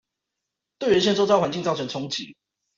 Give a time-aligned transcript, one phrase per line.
[0.79, 2.33] 對原先週遭環境造成衝擊